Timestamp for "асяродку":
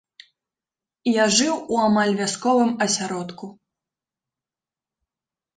2.87-3.45